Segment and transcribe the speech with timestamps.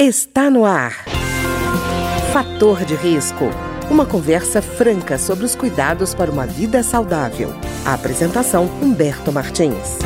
[0.00, 0.92] Está no ar.
[2.32, 3.46] Fator de risco.
[3.90, 7.48] Uma conversa franca sobre os cuidados para uma vida saudável.
[7.84, 9.98] A apresentação Humberto Martins.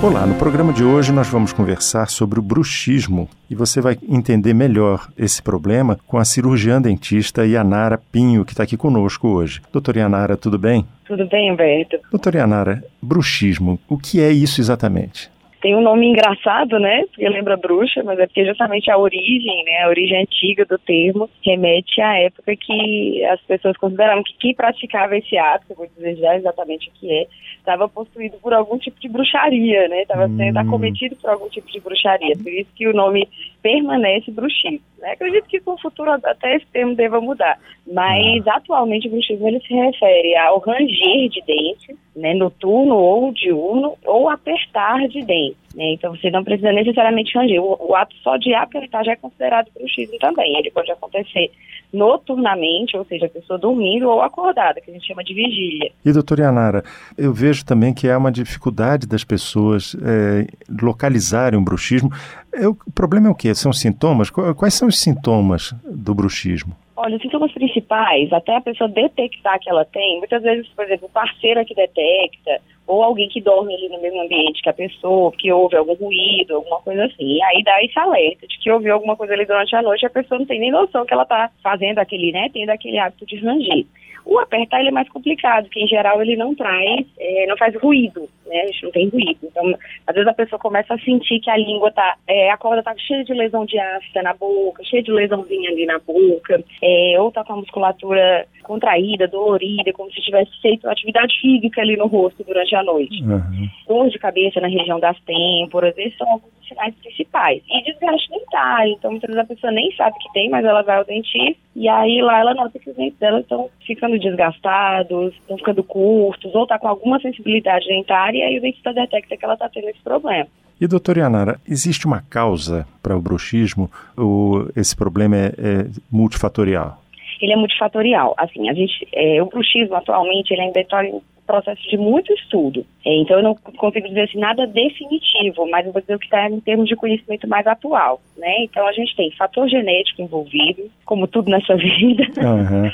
[0.00, 4.54] Olá, no programa de hoje nós vamos conversar sobre o bruxismo e você vai entender
[4.54, 9.60] melhor esse problema com a cirurgiã dentista Yanara Pinho, que está aqui conosco hoje.
[9.72, 10.86] Doutora Yanara, tudo bem?
[11.04, 11.98] Tudo bem, Humberto.
[12.08, 15.28] Doutora Yanara, bruxismo, o que é isso exatamente?
[15.62, 17.04] Tem um nome engraçado, né?
[17.06, 19.84] Porque lembra bruxa, mas é porque justamente a origem, né?
[19.84, 25.16] A origem antiga do termo remete à época que as pessoas consideravam que quem praticava
[25.16, 29.00] esse ato, eu vou dizer já exatamente o que é, estava possuído por algum tipo
[29.00, 30.02] de bruxaria, né?
[30.02, 30.62] Estava sendo hum.
[30.62, 32.36] acometido por algum tipo de bruxaria.
[32.36, 33.28] Por isso que o nome
[33.62, 34.91] permanece bruxismo.
[35.02, 35.10] Né?
[35.10, 37.58] Acredito que com o futuro até esse termo deva mudar.
[37.92, 38.54] Mas ah.
[38.56, 42.32] atualmente o bruxismo ele se refere ao ranger de dentes, né?
[42.34, 45.74] Noturno ou diurno, ou apertar de dentes.
[45.74, 45.94] Né?
[45.94, 47.60] Então você não precisa necessariamente ranger.
[47.60, 50.56] O, o, ato só de apertar já é considerado bruxismo também.
[50.56, 51.50] Ele pode acontecer
[51.92, 55.92] noturnamente, ou seja, a pessoa dormindo ou acordada, que a gente chama de vigília.
[56.04, 56.82] E doutora Yanara,
[57.18, 60.46] eu vejo também que há uma dificuldade das pessoas é,
[60.82, 62.10] localizarem o bruxismo.
[62.52, 63.54] É, o problema é o quê?
[63.54, 64.30] São sintomas?
[64.30, 66.74] Quais são os sintomas do bruxismo?
[66.96, 71.08] Olha, os sintomas principais, até a pessoa detectar que ela tem, muitas vezes, por exemplo,
[71.08, 75.32] o parceiro que detecta, ou alguém que dorme ali no mesmo ambiente que a pessoa,
[75.32, 77.42] que ouve algum ruído, alguma coisa assim.
[77.44, 80.10] Aí dá esse alerta de que ouviu alguma coisa ali durante a noite e a
[80.10, 83.36] pessoa não tem nem noção que ela está fazendo aquele, né, tendo aquele hábito de
[83.36, 83.86] ranger.
[84.24, 87.74] O apertar ele é mais complicado, porque em geral ele não traz, é, não faz
[87.74, 88.60] ruído, né?
[88.60, 89.38] A gente não tem ruído.
[89.42, 89.74] Então,
[90.06, 92.94] às vezes a pessoa começa a sentir que a língua tá, é, a corda tá
[92.96, 97.32] cheia de lesão de ácida na boca, cheia de lesãozinha ali na boca, é, ou
[97.32, 102.44] tá com a musculatura contraída, dolorida, como se tivesse feito atividade física ali no rosto
[102.44, 103.22] durante a noite.
[103.22, 103.68] Uhum.
[103.86, 107.62] Dor de cabeça na região das têmporas, esses são alguns sinais principais.
[107.68, 110.98] E desgaste dentário, então muitas vezes a pessoa nem sabe que tem, mas ela vai
[110.98, 115.56] ao dentista e aí lá ela nota que os dentes dela estão ficando desgastados, estão
[115.56, 119.54] ficando curtos, ou está com alguma sensibilidade dentária e aí o dentista detecta que ela
[119.54, 120.46] está tendo esse problema.
[120.80, 127.01] E, doutora Yanara, existe uma causa para o bruxismo ou esse problema é, é multifatorial?
[127.42, 128.34] Ele é multifatorial.
[128.38, 132.86] Assim, a gente, é, o bruxismo atualmente ele ainda está em processo de muito estudo.
[133.04, 136.26] É, então eu não consigo dizer assim, nada definitivo, mas eu vou dizer o que
[136.26, 138.20] está em termos de conhecimento mais atual.
[138.36, 138.62] Né?
[138.62, 142.24] Então a gente tem fator genético envolvido, como tudo nessa vida.
[142.38, 142.90] Uhum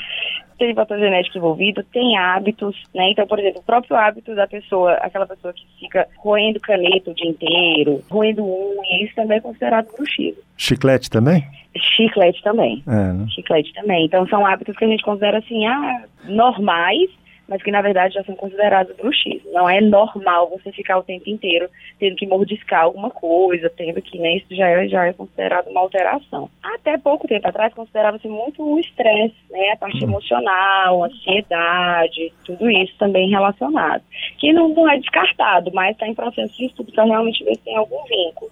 [0.59, 3.11] tem fator genético envolvido, tem hábitos, né?
[3.11, 7.15] Então, por exemplo, o próprio hábito da pessoa, aquela pessoa que fica roendo caneta o
[7.15, 10.41] dia inteiro, roendo unha, isso também é considerado bruxismo.
[10.57, 11.47] Chiclete também?
[11.75, 12.83] Chiclete também.
[12.85, 13.25] É, né?
[13.29, 14.05] Chiclete também.
[14.05, 17.09] Então, são hábitos que a gente considera assim, ah, normais,
[17.49, 19.51] mas que na verdade já são considerados bruxismo.
[19.51, 21.67] Não é normal você ficar o tempo inteiro
[21.99, 25.81] tendo que mordiscar alguma coisa, tendo que, né, isso já é, já é considerado uma
[25.81, 26.49] alteração.
[26.63, 30.11] Até pouco tempo atrás considerava-se muito o estresse, né, a parte uhum.
[30.11, 34.03] emocional, ansiedade, tudo isso também relacionado.
[34.37, 37.63] Que não, não é descartado, mas está em processo de estudo para realmente ver se
[37.63, 38.51] tem algum vínculo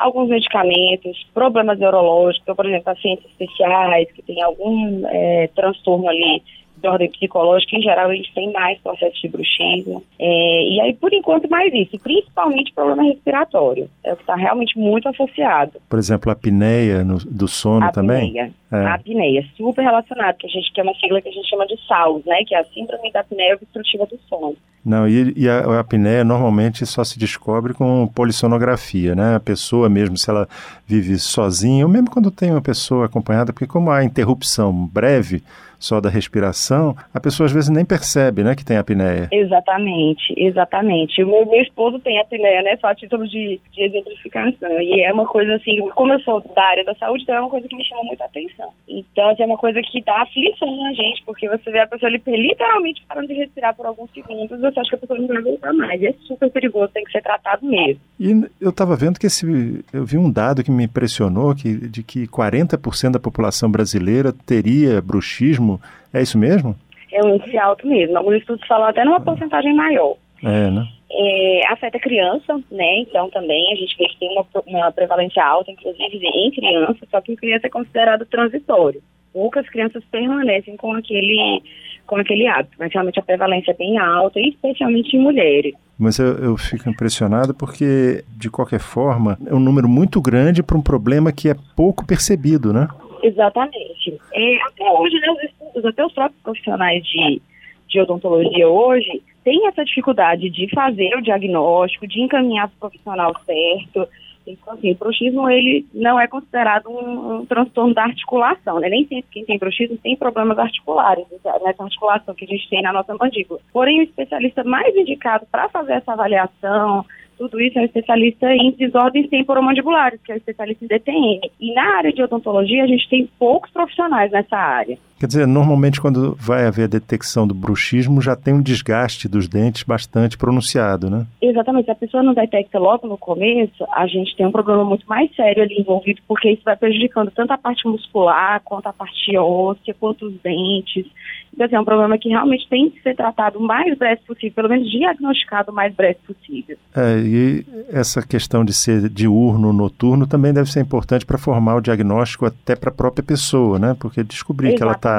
[0.00, 6.42] alguns medicamentos, problemas neurológicos, então, por exemplo, pacientes especiais que têm algum é, transtorno ali
[6.80, 10.02] de ordem psicológica, em geral, gente tem mais processo de bruxismo.
[10.18, 13.88] É, e aí, por enquanto, mais isso, principalmente problema respiratório.
[14.04, 15.80] É o que está realmente muito associado.
[15.88, 18.28] Por exemplo, a apneia no, do sono a também?
[18.28, 18.52] Apneia.
[18.72, 18.76] É.
[18.76, 21.66] A apneia, super relacionado, que a gente que é uma sigla que a gente chama
[21.66, 22.42] de SAUS, né?
[22.46, 24.56] Que é a síndrome da apneia obstrutiva do sono.
[24.84, 29.34] Não, e, e a, a, apneia normalmente só se descobre com polissonografia, né?
[29.34, 30.48] A pessoa mesmo, se ela
[30.86, 35.42] vive sozinha, ou mesmo quando tem uma pessoa acompanhada, porque como há interrupção breve,
[35.80, 39.28] só da respiração, a pessoa às vezes nem percebe, né, que tem apneia.
[39.32, 41.22] Exatamente, exatamente.
[41.24, 44.80] O meu, meu esposo tem apneia, né, só a título de, de exemplificação.
[44.80, 47.50] E é uma coisa assim, como eu sou da área da saúde, então é uma
[47.50, 48.68] coisa que me chama muita atenção.
[48.86, 52.10] Então, assim, é uma coisa que dá aflição na gente, porque você vê a pessoa
[52.10, 55.72] literalmente parando de respirar por alguns segundos, você acha que a pessoa não vai voltar
[55.72, 56.02] mais.
[56.02, 58.00] É super perigoso, tem que ser tratado mesmo.
[58.18, 58.30] E
[58.60, 59.46] eu estava vendo que esse.
[59.92, 65.00] Eu vi um dado que me impressionou que, de que 40% da população brasileira teria
[65.00, 65.80] bruxismo mesmo?
[66.12, 66.76] É isso mesmo?
[67.12, 68.16] É um índice alto mesmo.
[68.16, 70.16] Alguns estudos falam até numa porcentagem maior.
[70.42, 70.86] É, né?
[71.12, 73.00] É, afeta criança, né?
[73.00, 77.20] Então também a gente vê que tem uma, uma prevalência alta, inclusive em criança, só
[77.20, 79.02] que em criança é considerado transitório.
[79.32, 81.62] Poucas crianças permanecem com aquele,
[82.06, 85.74] com aquele hábito, mas realmente a prevalência é bem alta, especialmente em mulheres.
[85.98, 90.78] Mas eu, eu fico impressionado porque, de qualquer forma, é um número muito grande para
[90.78, 92.88] um problema que é pouco percebido, né?
[93.22, 94.18] Exatamente.
[94.32, 97.40] É, até hoje, né, os estudos, até os próprios profissionais de,
[97.88, 103.34] de odontologia hoje têm essa dificuldade de fazer o diagnóstico, de encaminhar para o profissional
[103.44, 104.08] certo.
[104.46, 108.88] Então, assim, o bruxismo, ele não é considerado um, um transtorno da articulação, né?
[108.88, 111.26] Nem sempre quem tem bruxismo tem problemas articulares,
[111.62, 113.60] nessa articulação que a gente tem na nossa mandíbula.
[113.72, 117.04] Porém, o especialista mais indicado para fazer essa avaliação,
[117.40, 121.50] tudo isso é um especialista em desordens temporomandibulares, que é o especialista em DTM.
[121.58, 124.98] E na área de odontologia, a gente tem poucos profissionais nessa área.
[125.20, 129.46] Quer dizer, normalmente quando vai haver a detecção do bruxismo, já tem um desgaste dos
[129.46, 131.26] dentes bastante pronunciado, né?
[131.42, 131.84] Exatamente.
[131.84, 135.30] Se a pessoa não detecta logo no começo, a gente tem um problema muito mais
[135.36, 139.94] sério ali envolvido, porque isso vai prejudicando tanto a parte muscular, quanto a parte óssea,
[140.00, 141.04] quanto os dentes.
[141.52, 144.52] Então, assim, é um problema que realmente tem que ser tratado o mais breve possível,
[144.54, 146.78] pelo menos diagnosticado o mais breve possível.
[146.96, 151.80] É, e essa questão de ser diurno, noturno, também deve ser importante para formar o
[151.82, 153.94] diagnóstico até para a própria pessoa, né?
[154.00, 154.78] Porque descobrir Exatamente.
[154.78, 155.09] que ela está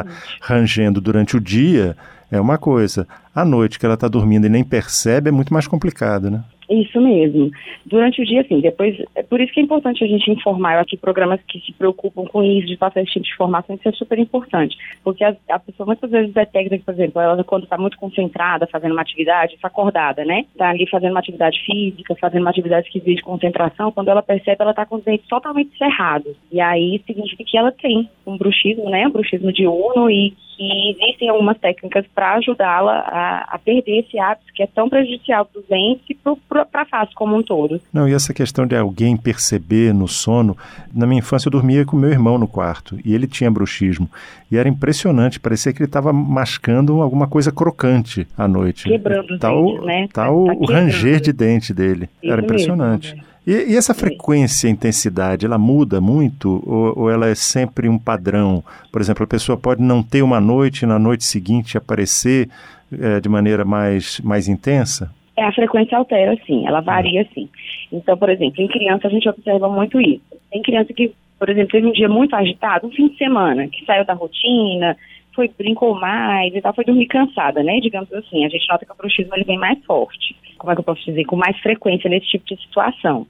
[0.41, 1.95] rangendo durante o dia
[2.31, 3.07] é uma coisa.
[3.35, 6.43] À noite que ela está dormindo e nem percebe é muito mais complicado, né?
[6.71, 7.51] Isso mesmo.
[7.85, 10.75] Durante o dia, assim, depois, é por isso que é importante a gente informar.
[10.75, 13.75] Eu acho que programas que se preocupam com isso, de passar esse tipo de informação,
[13.75, 14.77] isso é super importante.
[15.03, 18.68] Porque a, a pessoa muitas vezes detecta que, por exemplo, ela quando está muito concentrada,
[18.68, 20.45] fazendo uma atividade, está acordada, né?
[20.51, 24.57] Está ali fazendo uma atividade física, fazendo uma atividade que exige concentração, quando ela percebe,
[24.62, 26.38] ela está com os dentes totalmente cerrados.
[26.50, 29.07] E aí significa que ela tem um bruxismo, né?
[29.07, 34.54] Um bruxismo diurno e que existem algumas técnicas para ajudá-la a, a, perder esse hábito
[34.54, 37.81] que é tão prejudicial para os dentes e para a face como um todo.
[37.92, 40.56] Não, e essa questão de alguém perceber no sono,
[40.94, 44.08] na minha infância eu dormia com meu irmão no quarto e ele tinha bruxismo
[44.52, 48.88] e era impressionante, parecia que ele estava mascando alguma coisa crocante à noite.
[48.88, 50.08] Quebrando os tal, dentes, né?
[50.13, 53.16] Tal tá, tá o ranger de dente dele, Isso era impressionante.
[53.16, 57.97] Mesmo, e, e, essa frequência intensidade, ela muda muito ou, ou, ela é sempre um
[57.97, 58.63] padrão?
[58.91, 62.49] Por exemplo, a pessoa pode não ter uma noite e na noite seguinte aparecer
[62.91, 65.11] é, de maneira mais, mais intensa?
[65.35, 67.49] É, a frequência altera, sim, ela varia, sim.
[67.91, 70.21] Então, por exemplo, em criança a gente observa muito isso.
[70.51, 73.83] Tem criança que, por exemplo, teve um dia muito agitado, um fim de semana, que
[73.85, 74.95] saiu da rotina,
[75.33, 77.80] foi brincou mais e tal, foi dormir cansada, né?
[77.80, 80.36] Digamos assim, a gente nota que o bruxismo ele vem mais forte.
[80.57, 81.25] Como é que eu posso dizer?
[81.25, 83.25] Com mais frequência nesse tipo de situação.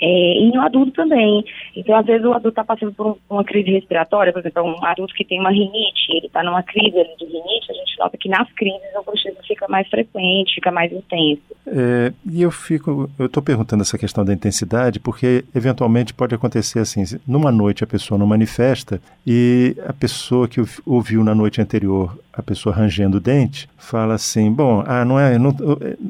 [0.00, 1.44] É, e no adulto também.
[1.76, 5.14] Então, às vezes, o adulto está passando por uma crise respiratória, por exemplo, um adulto
[5.14, 8.50] que tem uma rinite, ele está numa crise de rinite, a gente nota que nas
[8.52, 11.42] crises o bruxismo fica mais frequente, fica mais intenso.
[11.66, 16.80] É, e eu fico, eu estou perguntando essa questão da intensidade, porque eventualmente pode acontecer
[16.80, 22.18] assim, numa noite a pessoa não manifesta e a pessoa que ouviu na noite anterior
[22.32, 25.54] a pessoa rangendo o dente, fala assim, bom, ah, não é, não,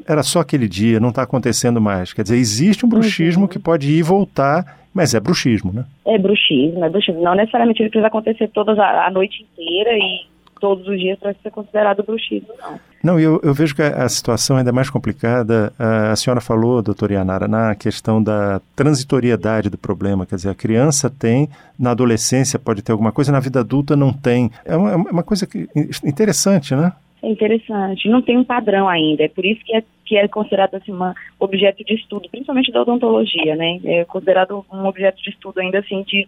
[0.07, 2.13] era só aquele dia, não está acontecendo mais.
[2.13, 3.47] Quer dizer, existe um bruxismo uhum.
[3.47, 5.85] que pode ir e voltar, mas é bruxismo, né?
[6.05, 7.21] É bruxismo, é bruxismo.
[7.21, 10.25] Não necessariamente ele precisa acontecer toda a, a noite inteira e
[10.61, 12.79] todos os dias para ser considerado bruxismo, não.
[13.03, 15.73] Não, eu, eu vejo que a, a, situação é mais complicada.
[15.77, 20.25] A, a senhora falou, doutora Yanara, na questão da transitoriedade do problema.
[20.25, 24.13] Quer dizer, a criança tem, na adolescência pode ter alguma coisa, na vida adulta não
[24.13, 24.49] tem.
[24.63, 25.67] É uma, é uma coisa que,
[26.05, 26.93] interessante, né?
[27.21, 28.07] É interessante.
[28.07, 29.23] Não tem um padrão ainda.
[29.23, 32.81] É por isso que é, que é considerado assim, um objeto de estudo, principalmente da
[32.81, 33.79] odontologia, né?
[33.83, 36.25] É considerado um objeto de estudo ainda assim de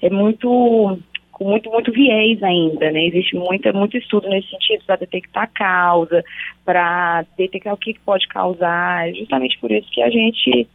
[0.00, 0.98] é muito
[1.32, 3.06] com muito, muito viés ainda, né?
[3.06, 6.22] Existe muita, muito estudo nesse sentido para detectar a causa,
[6.64, 9.08] para detectar o que pode causar.
[9.08, 10.68] É justamente por isso que a gente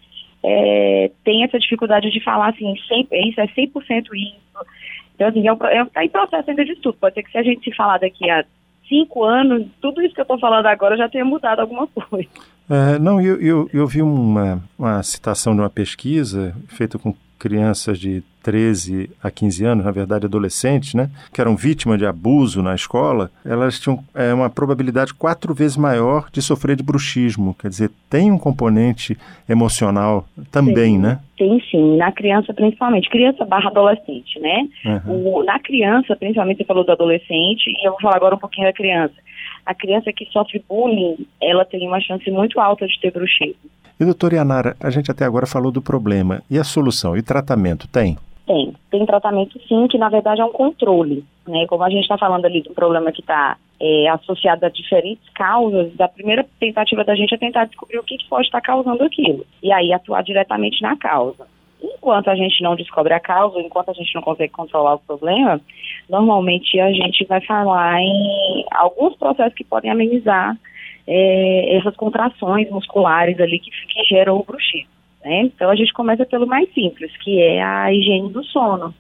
[0.44, 4.36] é, tem essa dificuldade de falar assim, 100, isso é 100% isso.
[5.16, 6.98] Então, assim, está é, é, em processo ainda de estudo.
[7.00, 8.44] Pode ser que se a gente se falar daqui a
[8.88, 12.30] cinco anos, tudo isso que eu estou falando agora já tenha mudado alguma coisa.
[12.70, 18.00] É, não, eu, eu, eu vi uma, uma citação de uma pesquisa feita com crianças
[18.00, 22.74] de 13 a 15 anos, na verdade adolescentes, né, que eram vítimas de abuso na
[22.74, 27.54] escola, elas tinham é, uma probabilidade quatro vezes maior de sofrer de bruxismo.
[27.60, 29.18] Quer dizer, tem um componente
[29.50, 31.20] emocional também, sim, né?
[31.38, 34.68] Tem sim, na criança principalmente, criança barra adolescente, né?
[34.86, 35.40] Uhum.
[35.40, 38.68] O, na criança, principalmente você falou do adolescente, e eu vou falar agora um pouquinho
[38.68, 39.16] da criança.
[39.66, 43.70] A criança que sofre bullying, ela tem uma chance muito alta de ter bruxismo.
[44.00, 46.44] E doutora Yanara, a gente até agora falou do problema.
[46.50, 47.18] E a solução?
[47.18, 47.88] E tratamento?
[47.88, 48.16] Tem?
[48.46, 48.74] Tem.
[48.92, 51.26] Tem tratamento sim, que na verdade é um controle.
[51.48, 51.66] Né?
[51.68, 56.00] Como a gente está falando ali do problema que está é, associado a diferentes causas,
[56.00, 59.04] a primeira tentativa da gente é tentar descobrir o que, que pode estar tá causando
[59.04, 59.46] aquilo.
[59.64, 61.48] E aí atuar diretamente na causa.
[61.82, 65.60] Enquanto a gente não descobre a causa, enquanto a gente não consegue controlar o problema,
[66.10, 70.56] normalmente a gente vai falar em alguns processos que podem amenizar
[71.08, 74.90] é, essas contrações musculares ali que, que geram o bruxismo.
[75.24, 75.42] Né?
[75.44, 78.94] Então a gente começa pelo mais simples, que é a higiene do sono.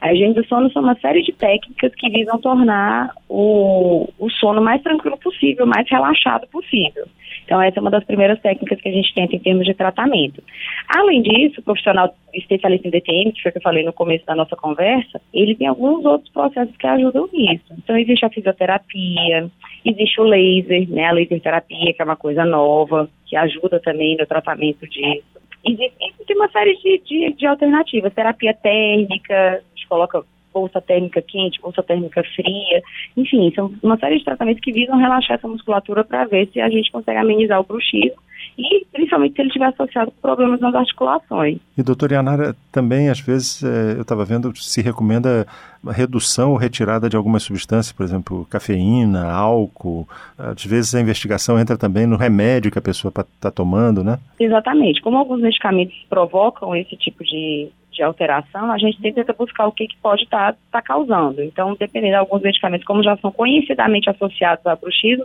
[0.00, 4.60] A higiene do sono são uma série de técnicas que visam tornar o, o sono
[4.60, 7.06] mais tranquilo possível, mais relaxado possível.
[7.46, 10.42] Então, essa é uma das primeiras técnicas que a gente tenta em termos de tratamento.
[10.88, 14.26] Além disso, o profissional especialista em DTM, que foi o que eu falei no começo
[14.26, 17.64] da nossa conversa, ele tem alguns outros processos que ajudam nisso.
[17.70, 19.48] Então, existe a fisioterapia,
[19.84, 24.16] existe o laser, né, a laser terapia, que é uma coisa nova, que ajuda também
[24.16, 25.24] no tratamento disso.
[25.64, 30.24] Existe, existe uma série de, de, de alternativas, terapia térmica, a gente coloca
[30.56, 32.82] bolsa térmica quente, bolsa térmica fria,
[33.14, 36.70] enfim, são uma série de tratamentos que visam relaxar essa musculatura para ver se a
[36.70, 38.25] gente consegue amenizar o bruxismo
[38.58, 41.58] e principalmente se ele estiver associado com problemas nas articulações.
[41.76, 45.46] E doutora Yanara, também às vezes é, eu estava vendo, se recomenda
[45.86, 50.08] a redução ou retirada de algumas substâncias, por exemplo, cafeína, álcool,
[50.38, 54.18] às vezes a investigação entra também no remédio que a pessoa está tomando, né?
[54.40, 59.72] Exatamente, como alguns medicamentos provocam esse tipo de de alteração, a gente tenta buscar o
[59.72, 61.42] que, que pode estar tá, tá causando.
[61.42, 65.24] Então, dependendo de alguns medicamentos, como já são conhecidamente associados ao bruxismo,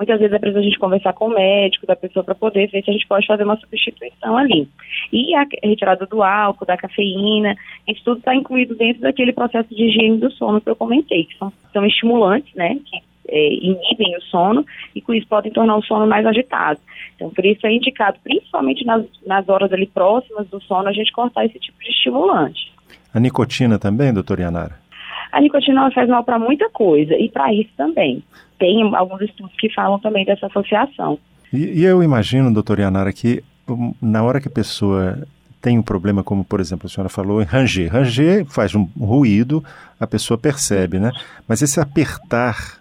[0.00, 2.82] muitas vezes é preciso a gente conversar com o médico da pessoa para poder ver
[2.82, 4.66] se a gente pode fazer uma substituição ali.
[5.12, 7.54] E a retirada do álcool, da cafeína,
[7.86, 11.36] isso tudo está incluído dentro daquele processo de higiene do sono que eu comentei, que
[11.36, 12.96] são, são estimulantes, né, que
[13.28, 14.64] é, inibem o sono
[14.94, 16.80] e com isso podem tornar o sono mais agitado.
[17.14, 21.12] Então, por isso é indicado, principalmente nas, nas horas ali próximas do sono, a gente
[21.12, 22.72] cortar esse tipo de estimulante.
[23.12, 24.80] A nicotina também, doutora Yanara?
[25.32, 28.22] A nicotina faz mal para muita coisa e para isso também.
[28.58, 31.18] Tem alguns estudos que falam também dessa associação.
[31.52, 33.42] E, e eu imagino, doutora Yanara, que
[34.00, 35.26] na hora que a pessoa
[35.60, 37.92] tem um problema, como por exemplo a senhora falou, em ranger.
[37.92, 39.62] Ranger faz um ruído,
[39.98, 41.12] a pessoa percebe, né?
[41.46, 42.80] Mas esse apertar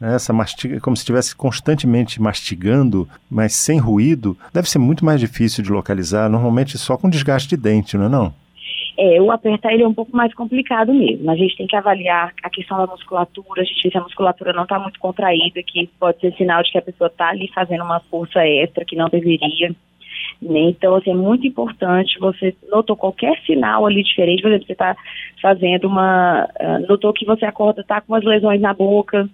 [0.00, 5.20] né, essa mastiga, como se estivesse constantemente mastigando, mas sem ruído, deve ser muito mais
[5.20, 8.34] difícil de localizar, normalmente só com desgaste de dente, não é não?
[8.98, 11.30] É, o apertar ele é um pouco mais complicado mesmo.
[11.30, 14.52] A gente tem que avaliar a questão da musculatura, a gente vê se a musculatura
[14.52, 17.84] não está muito contraída, que pode ser sinal de que a pessoa está ali fazendo
[17.84, 19.74] uma força extra que não deveria.
[20.40, 20.60] Né?
[20.60, 24.96] Então, assim, é muito importante, você notou qualquer sinal ali diferente, por exemplo, você está
[25.40, 29.28] fazendo uma, uh, notou que você acorda, está com umas lesões na boca,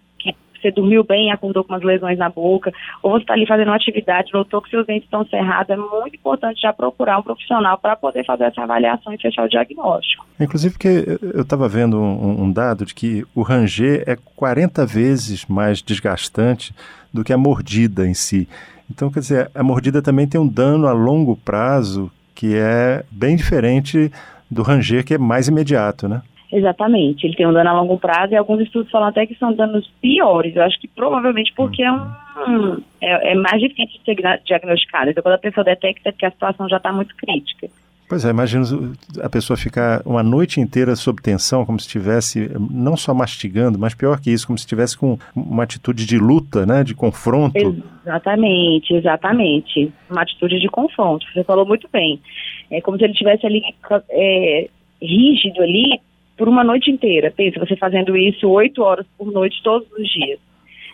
[0.61, 2.73] você dormiu bem, acordou com umas lesões na boca,
[3.03, 6.17] ou você está ali fazendo uma atividade, notou que seus dentes estão cerrados, é muito
[6.17, 10.27] importante já procurar um profissional para poder fazer essa avaliação e fechar o diagnóstico.
[10.41, 15.47] Inclusive porque eu estava vendo um, um, dado de que o ranger é 40 vezes
[15.47, 16.75] mais desgastante
[17.13, 18.49] do que a mordida em si.
[18.91, 23.35] Então, quer dizer, a mordida também tem um dano a longo prazo que é bem
[23.35, 24.13] diferente
[24.51, 26.23] do ranger, que é mais imediato, né?
[26.53, 29.53] Exatamente, ele tem um dano a longo prazo e alguns estudos falam até que são
[29.53, 30.55] danos piores.
[30.55, 35.11] Eu acho que provavelmente porque é, um, é, é mais difícil de ser diagnosticado.
[35.11, 37.69] Então, quando a pessoa detecta que a situação já está muito crítica.
[38.09, 38.65] Pois é, imagina
[39.21, 43.95] a pessoa ficar uma noite inteira sob tensão, como se estivesse não só mastigando, mas
[43.95, 47.59] pior que isso, como se estivesse com uma atitude de luta, né, de confronto.
[48.05, 49.93] Exatamente, exatamente.
[50.09, 51.27] Uma atitude de confronto.
[51.35, 52.21] Você falou muito bem.
[52.71, 53.61] É como se ele estivesse ali
[54.11, 54.69] é,
[55.03, 56.01] rígido ali,
[56.37, 57.33] por uma noite inteira.
[57.35, 60.39] Pensa, você fazendo isso oito horas por noite todos os dias.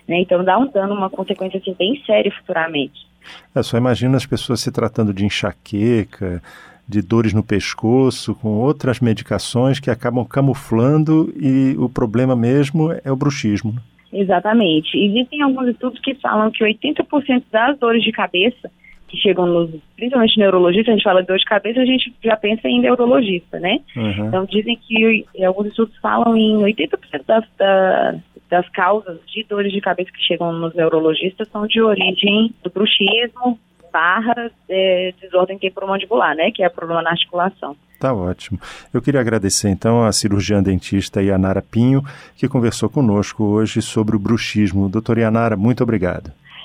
[0.07, 0.21] Né?
[0.21, 3.07] Então dá um dano, uma consequência assim, bem séria futuramente.
[3.55, 6.43] É, só imagina as pessoas se tratando de enxaqueca,
[6.89, 13.11] de dores no pescoço, com outras medicações que acabam camuflando e o problema mesmo é
[13.11, 13.73] o bruxismo.
[13.73, 13.81] Né?
[14.13, 14.99] Exatamente.
[14.99, 18.71] Existem alguns estudos que falam que 80% das dores de cabeça
[19.13, 22.35] que chegam nos, principalmente neurologistas, a gente fala de dor de cabeça, a gente já
[22.35, 23.79] pensa em neurologista, né?
[23.95, 24.27] Uhum.
[24.27, 29.83] Então dizem que alguns estudos falam em 80% das, das, das causas de dores de
[29.83, 33.59] cabeça que chegam nos neurologistas são de origem do bruxismo
[33.93, 36.51] barra é, desordem temporomandibular, né?
[36.51, 37.77] Que é problema na articulação.
[38.01, 38.59] Tá ótimo.
[38.93, 42.03] Eu queria agradecer então a cirurgiã dentista Yanara Pinho,
[42.35, 44.89] que conversou conosco hoje sobre o bruxismo.
[44.89, 46.33] Doutora Yanara, muito obrigado.